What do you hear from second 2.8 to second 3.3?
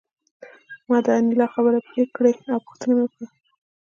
مې وکړه